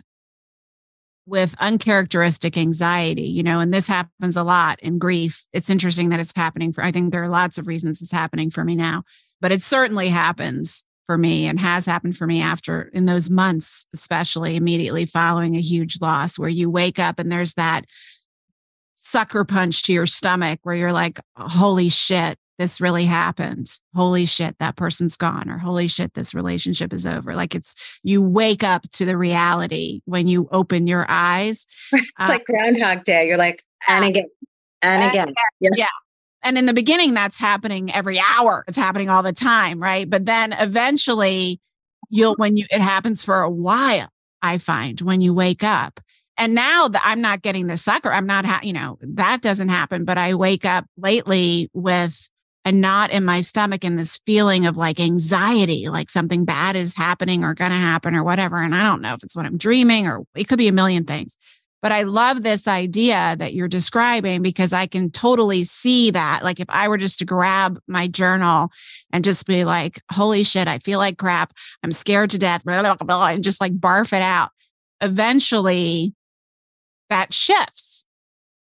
[1.28, 5.46] with uncharacteristic anxiety, you know, and this happens a lot in grief.
[5.54, 8.50] It's interesting that it's happening for, I think there are lots of reasons it's happening
[8.50, 9.04] for me now,
[9.40, 13.86] but it certainly happens for me and has happened for me after in those months,
[13.94, 17.86] especially immediately following a huge loss, where you wake up and there's that
[19.04, 23.80] sucker punch to your stomach where you're like, holy shit, this really happened.
[23.96, 27.34] Holy shit, that person's gone, or holy shit, this relationship is over.
[27.34, 31.66] Like it's, you wake up to the reality when you open your eyes.
[31.94, 33.28] It's uh, like Groundhog Day.
[33.28, 34.28] You're like, and again,
[34.84, 35.24] and, and again.
[35.30, 35.36] again.
[35.60, 35.70] Yeah.
[35.76, 35.88] yeah.
[36.44, 38.64] And in the beginning, that's happening every hour.
[38.68, 40.08] It's happening all the time, right?
[40.08, 41.60] But then eventually,
[42.10, 44.10] you'll when you it happens for a while.
[44.44, 46.00] I find when you wake up.
[46.38, 49.70] And now that I'm not getting the sucker, I'm not, ha- you know, that doesn't
[49.70, 50.06] happen.
[50.06, 52.30] But I wake up lately with
[52.66, 56.96] a knot in my stomach and this feeling of like anxiety, like something bad is
[56.96, 58.58] happening or going to happen or whatever.
[58.58, 61.06] And I don't know if it's what I'm dreaming or it could be a million
[61.06, 61.38] things.
[61.82, 66.44] But I love this idea that you're describing because I can totally see that.
[66.44, 68.70] Like, if I were just to grab my journal
[69.12, 71.54] and just be like, holy shit, I feel like crap.
[71.82, 74.52] I'm scared to death, blah, blah, blah, and just like barf it out,
[75.02, 76.14] eventually
[77.12, 78.08] that shifts.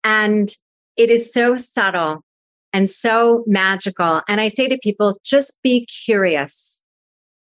[0.03, 0.51] And
[0.95, 2.23] it is so subtle
[2.71, 4.21] and so magical.
[4.27, 6.83] And I say to people, just be curious.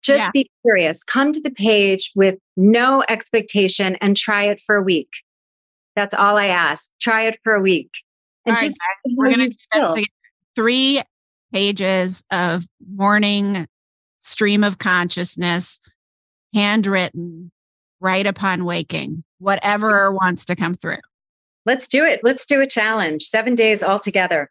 [0.01, 0.31] Just yeah.
[0.33, 1.03] be curious.
[1.03, 5.09] Come to the page with no expectation and try it for a week.
[5.95, 6.89] That's all I ask.
[6.99, 7.91] Try it for a week.
[8.45, 10.07] And all just right, we're going to do this together.
[10.55, 11.01] Three
[11.53, 13.67] pages of morning
[14.19, 15.79] stream of consciousness,
[16.53, 17.51] handwritten
[17.99, 20.99] right upon waking, whatever wants to come through.
[21.65, 22.21] Let's do it.
[22.23, 23.23] Let's do a challenge.
[23.23, 24.49] Seven days all together.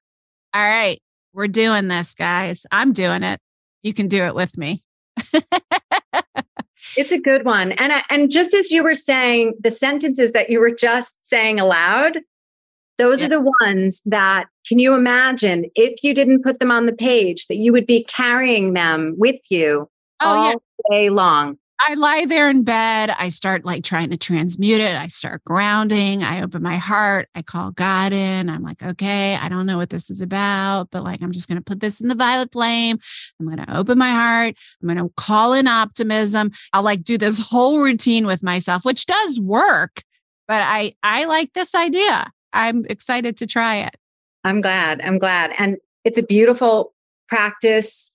[0.55, 1.01] All right.
[1.33, 2.67] We're doing this, guys.
[2.73, 3.41] I'm doing it.
[3.83, 4.83] You can do it with me.
[6.97, 7.73] it's a good one.
[7.73, 11.61] And I, and just as you were saying, the sentences that you were just saying
[11.61, 12.19] aloud,
[12.99, 13.27] those yeah.
[13.27, 17.47] are the ones that can you imagine if you didn't put them on the page
[17.47, 19.89] that you would be carrying them with you
[20.21, 20.55] oh, all yeah.
[20.91, 21.59] day long.
[21.81, 23.15] I lie there in bed.
[23.19, 24.97] I start like trying to transmute it.
[24.97, 26.23] I start grounding.
[26.23, 27.29] I open my heart.
[27.35, 28.51] I call God in.
[28.51, 31.59] I'm like, okay, I don't know what this is about, but like, I'm just going
[31.59, 32.99] to put this in the violet flame.
[33.39, 34.55] I'm going to open my heart.
[34.83, 36.51] I'm going to call in optimism.
[36.73, 40.03] I'll like do this whole routine with myself, which does work,
[40.49, 42.33] but I, I like this idea.
[42.53, 43.97] I'm excited to try it.
[44.45, 45.01] I'm glad.
[45.01, 45.53] I'm glad.
[45.59, 46.93] And it's a beautiful
[47.29, 48.13] practice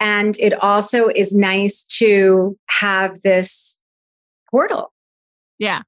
[0.00, 3.78] and it also is nice to have this
[4.50, 4.92] portal.
[5.58, 5.82] Yeah.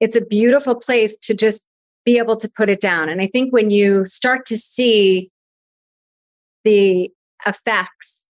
[0.00, 1.64] It's a beautiful place to just
[2.04, 3.08] be able to put it down.
[3.08, 5.30] And I think when you start to see
[6.64, 7.10] the
[7.46, 8.26] effects,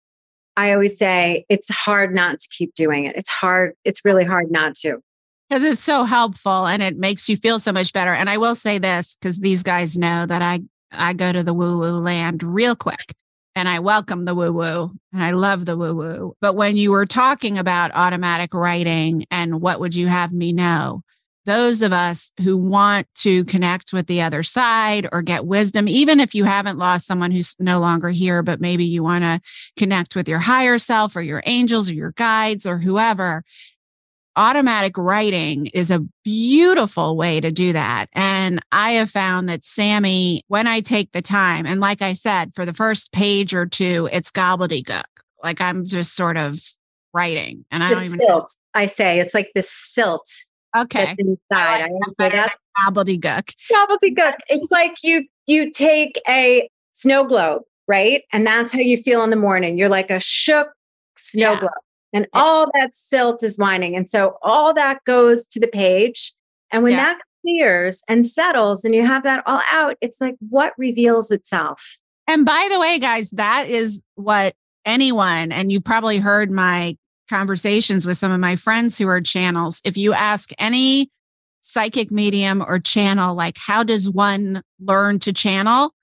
[0.58, 3.16] I always say it's hard not to keep doing it.
[3.16, 5.02] It's hard, it's really hard not to.
[5.50, 8.14] Because it's so helpful and it makes you feel so much better.
[8.14, 10.62] And I will say this because these guys know that I
[10.94, 13.14] I go to the woo woo land real quick
[13.56, 16.36] and I welcome the woo woo and I love the woo woo.
[16.42, 21.04] But when you were talking about automatic writing and what would you have me know?
[21.46, 26.20] Those of us who want to connect with the other side or get wisdom, even
[26.20, 29.42] if you haven't lost someone who's no longer here, but maybe you want to
[29.76, 33.44] connect with your higher self or your angels or your guides or whoever,
[34.36, 38.08] automatic writing is a beautiful way to do that.
[38.14, 42.52] And I have found that Sammy, when I take the time, and like I said,
[42.56, 45.04] for the first page or two, it's gobbledygook.
[45.44, 46.60] Like I'm just sort of
[47.14, 48.56] writing and I the don't even silt.
[48.74, 50.30] I say it's like the silt.
[50.78, 51.16] Okay.
[51.18, 51.38] inside.
[51.52, 53.54] I, like I say that gobbledygook.
[53.72, 54.36] Gobbledygook.
[54.48, 58.24] It's like you you take a snow globe, right?
[58.32, 59.78] And that's how you feel in the morning.
[59.78, 60.70] You're like a shook
[61.18, 61.60] snow yeah.
[61.60, 61.72] globe
[62.14, 63.96] and all that silt is whining.
[63.96, 66.34] And so all that goes to the page.
[66.72, 67.14] And when yeah.
[67.14, 71.98] that clears and settles and you have that all out, it's like what reveals itself.
[72.28, 76.96] And by the way, guys, that is what anyone, and you've probably heard my
[77.30, 79.82] conversations with some of my friends who are channels.
[79.86, 81.10] If you ask any
[81.62, 85.94] psychic medium or channel, like, how does one learn to channel?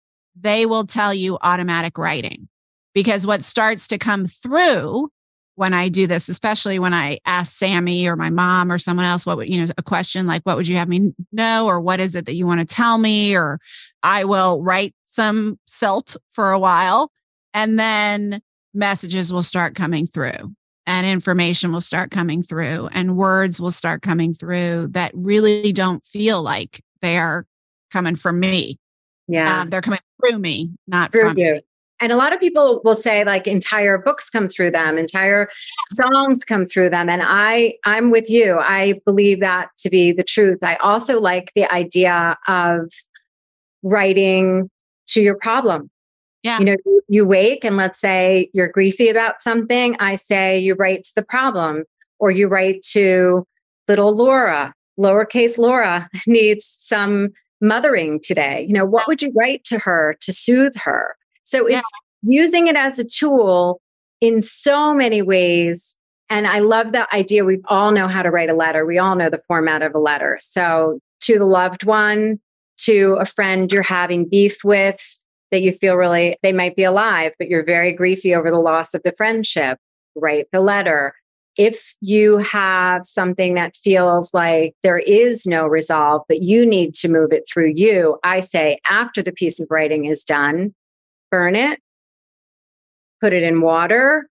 [0.41, 2.49] They will tell you automatic writing
[2.95, 5.11] because what starts to come through
[5.59, 9.27] when I do this, especially when I ask Sammy or my mom or someone else,
[9.27, 11.67] what would, you know, a question like, what would you have me know?
[11.67, 13.37] Or what is it that you want to tell me?
[13.37, 13.59] Or
[14.05, 17.11] I will write some silt for a while
[17.53, 18.41] and then
[18.73, 20.55] messages will start coming through
[20.87, 26.07] and information will start coming through and words will start coming through that really don't
[26.07, 27.47] feel like they are
[27.91, 28.79] coming from me.
[29.27, 29.63] Yeah.
[29.63, 31.55] Um, they're coming through me, not through from you.
[31.55, 31.61] Me
[32.01, 35.49] and a lot of people will say like entire books come through them entire
[35.91, 37.09] songs come through them.
[37.09, 38.59] And i i'm with you.
[38.59, 40.59] I believe that to be the truth.
[40.63, 42.93] I also like the idea of
[43.83, 44.71] writing
[45.09, 45.91] to your problem.
[46.43, 46.59] Yeah.
[46.59, 49.97] You know you, you wake and let's say you're griefy about something.
[49.99, 51.85] I say you write to the problem
[52.19, 53.47] or you write to
[53.89, 54.75] little laura.
[54.99, 57.31] Lowercase laura needs some
[57.61, 58.65] mothering today.
[58.69, 61.18] You know what would you write to her to soothe her
[61.49, 61.79] so yeah.
[61.79, 61.91] it's
[62.23, 63.81] using it as a tool
[64.21, 65.97] in so many ways.
[66.29, 67.45] And I love the idea.
[67.45, 68.85] We all know how to write a letter.
[68.85, 70.39] We all know the format of a letter.
[70.43, 72.39] So to the loved one,
[72.81, 75.01] to a friend you're having beef with
[75.51, 78.93] that you feel really, they might be alive, but you're very griefy over the loss
[78.93, 79.79] of the friendship,
[80.15, 81.15] write the letter.
[81.57, 87.09] If you have something that feels like there is no resolve, but you need to
[87.09, 90.75] move it through you, I say after the piece of writing is done,
[91.31, 91.81] burn it,
[93.21, 94.29] put it in water,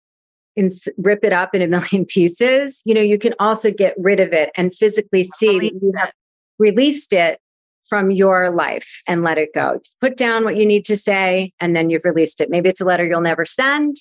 [0.56, 2.82] and rip it up in a million pieces.
[2.84, 6.12] You know, you can also get rid of it and physically see that you have
[6.58, 7.40] released it
[7.84, 9.80] from your life and let it go.
[10.00, 12.50] Put down what you need to say and then you've released it.
[12.50, 13.96] Maybe it's a letter you'll never send,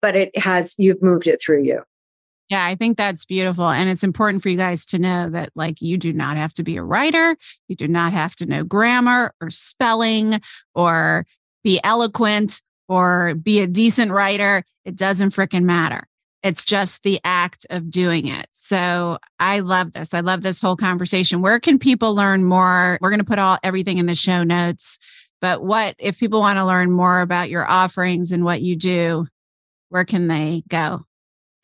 [0.00, 1.82] but it has, you've moved it through you.
[2.48, 3.68] Yeah, I think that's beautiful.
[3.68, 6.62] And it's important for you guys to know that, like, you do not have to
[6.62, 7.36] be a writer.
[7.66, 10.40] You do not have to know grammar or spelling
[10.72, 11.26] or
[11.66, 14.62] be eloquent or be a decent writer.
[14.84, 16.06] It doesn't freaking matter.
[16.44, 18.46] It's just the act of doing it.
[18.52, 20.14] So I love this.
[20.14, 21.42] I love this whole conversation.
[21.42, 22.98] Where can people learn more?
[23.00, 25.00] We're going to put all everything in the show notes.
[25.40, 29.26] But what if people want to learn more about your offerings and what you do?
[29.88, 31.04] Where can they go?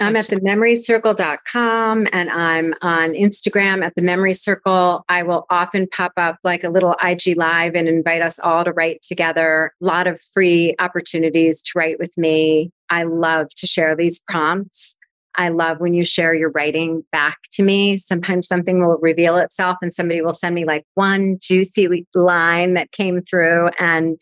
[0.03, 5.05] I'm at thememorycircle.com and I'm on Instagram at the Memory Circle.
[5.09, 8.73] I will often pop up like a little IG live and invite us all to
[8.73, 9.73] write together.
[9.81, 12.73] A lot of free opportunities to write with me.
[12.91, 14.97] I love to share these prompts.
[15.37, 17.97] I love when you share your writing back to me.
[17.97, 22.93] Sometimes something will reveal itself and somebody will send me like one juicy line that
[22.93, 24.19] came through and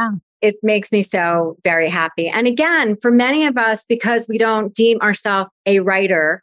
[0.00, 0.10] yeah
[0.44, 2.28] it makes me so very happy.
[2.28, 6.42] And again, for many of us, because we don't deem ourselves a writer,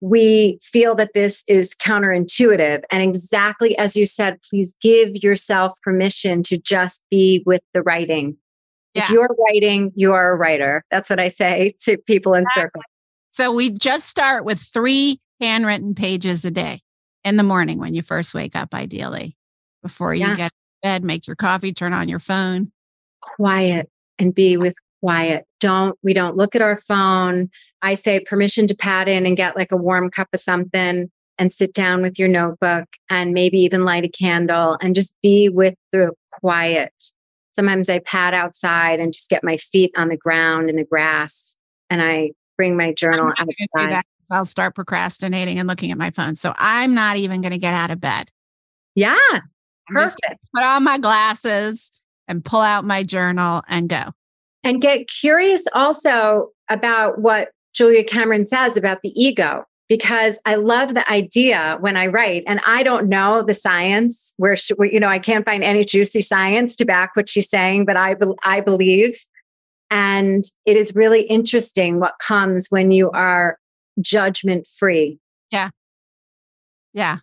[0.00, 2.84] we feel that this is counterintuitive.
[2.92, 8.36] And exactly as you said, please give yourself permission to just be with the writing.
[8.94, 9.02] Yeah.
[9.02, 10.84] If you're writing, you are a writer.
[10.92, 12.84] That's what I say to people in circles.
[13.32, 16.82] So we just start with three handwritten pages a day
[17.24, 19.36] in the morning when you first wake up, ideally,
[19.82, 20.34] before you yeah.
[20.36, 20.52] get
[20.84, 22.70] bed, make your coffee, turn on your phone
[23.22, 25.46] quiet and be with quiet.
[25.60, 27.50] Don't, we don't look at our phone.
[27.82, 31.52] I say permission to pat in and get like a warm cup of something and
[31.52, 35.74] sit down with your notebook and maybe even light a candle and just be with
[35.90, 36.92] the quiet.
[37.54, 41.56] Sometimes I pat outside and just get my feet on the ground in the grass
[41.90, 44.02] and I bring my journal outside.
[44.30, 46.36] I'll start procrastinating and looking at my phone.
[46.36, 48.30] So I'm not even going to get out of bed.
[48.94, 49.18] Yeah.
[49.32, 49.42] I'm
[49.88, 50.38] perfect.
[50.54, 54.12] put on my glasses and pull out my journal and go.
[54.64, 60.94] And get curious also about what Julia Cameron says about the ego, because I love
[60.94, 65.08] the idea when I write, and I don't know the science where, she, you know,
[65.08, 68.14] I can't find any juicy science to back what she's saying, but I,
[68.44, 69.18] I believe.
[69.90, 73.58] And it is really interesting what comes when you are
[74.00, 75.18] judgment free.
[75.50, 75.70] Yeah.
[76.94, 77.18] Yeah.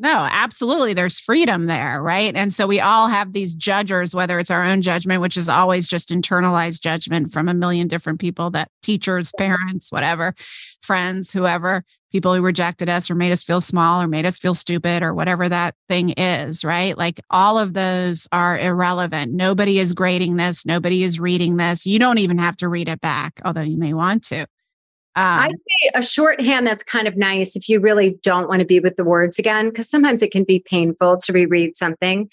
[0.00, 0.92] No, absolutely.
[0.92, 2.34] There's freedom there, right?
[2.34, 5.86] And so we all have these judgers, whether it's our own judgment, which is always
[5.86, 10.34] just internalized judgment from a million different people that teachers, parents, whatever,
[10.82, 14.54] friends, whoever, people who rejected us or made us feel small or made us feel
[14.54, 16.98] stupid or whatever that thing is, right?
[16.98, 19.32] Like all of those are irrelevant.
[19.32, 20.66] Nobody is grading this.
[20.66, 21.86] Nobody is reading this.
[21.86, 24.46] You don't even have to read it back, although you may want to.
[25.16, 28.66] Um, I'd say a shorthand that's kind of nice if you really don't want to
[28.66, 32.28] be with the words again, because sometimes it can be painful to reread something.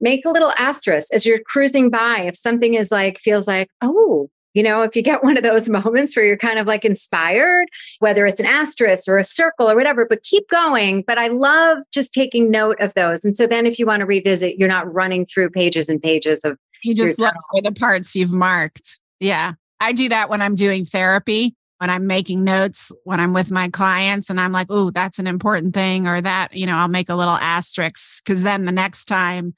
[0.00, 2.20] Make a little asterisk as you're cruising by.
[2.20, 5.70] If something is like, feels like, oh, you know, if you get one of those
[5.70, 7.68] moments where you're kind of like inspired,
[8.00, 11.04] whether it's an asterisk or a circle or whatever, but keep going.
[11.06, 13.24] But I love just taking note of those.
[13.24, 16.40] And so then if you want to revisit, you're not running through pages and pages
[16.44, 16.58] of.
[16.82, 18.98] You just look for the parts you've marked.
[19.20, 19.54] Yeah.
[19.80, 23.68] I do that when I'm doing therapy when I'm making notes when I'm with my
[23.68, 27.08] clients and I'm like, oh, that's an important thing, or that, you know, I'll make
[27.08, 29.54] a little asterisk because then the next time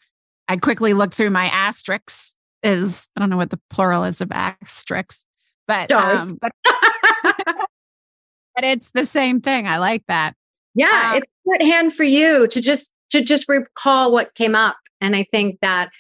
[0.49, 4.33] I quickly look through my asterisks is I don't know what the plural is of
[4.33, 5.27] asterisks,
[5.67, 6.53] but um, but,
[7.25, 9.67] but it's the same thing.
[9.69, 10.35] I like that.
[10.75, 14.77] Yeah, um, it's good hand for you to just to just recall what came up,
[15.01, 15.91] and I think that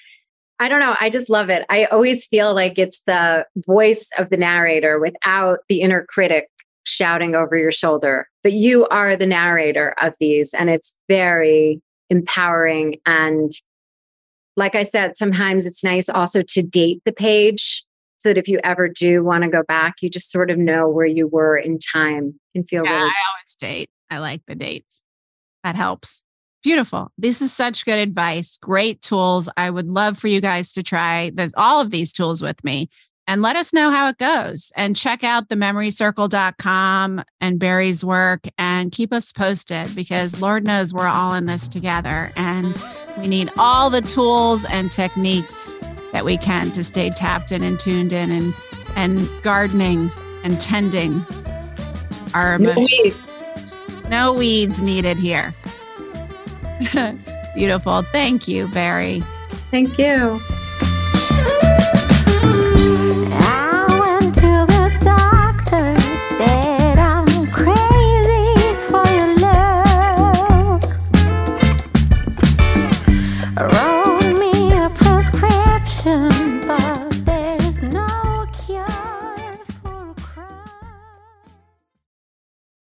[0.61, 0.97] I don't know.
[1.01, 1.65] I just love it.
[1.69, 6.49] I always feel like it's the voice of the narrator without the inner critic
[6.85, 8.29] shouting over your shoulder.
[8.43, 11.81] But you are the narrator of these, and it's very
[12.11, 12.97] empowering.
[13.07, 13.53] And
[14.57, 17.85] like I said, sometimes it's nice also to date the page
[18.19, 20.89] so that if you ever do want to go back, you just sort of know
[20.89, 23.03] where you were in time and feel yeah, really.
[23.05, 23.91] I always date.
[24.11, 25.05] I like the dates.
[25.63, 26.25] That helps.
[26.63, 27.13] Beautiful.
[27.17, 28.59] This is such good advice.
[28.59, 29.49] Great tools.
[29.57, 32.89] I would love for you guys to try this, all of these tools with me
[33.29, 34.73] and let us know how it goes.
[34.75, 40.95] And check out the memoryscircle.com and Barri's work and keep us posted because Lord knows
[40.95, 42.75] we're all in this together and
[43.19, 45.75] we need all the tools and techniques
[46.13, 48.55] that we can to stay tapped in and tuned in and
[48.97, 50.11] and gardening
[50.43, 51.25] and tending
[52.35, 52.91] our emotions.
[52.91, 53.77] No weeds,
[54.09, 55.55] no weeds needed here.
[57.55, 58.03] Beautiful.
[58.03, 59.23] Thank you, Barri.
[59.71, 60.41] Thank you.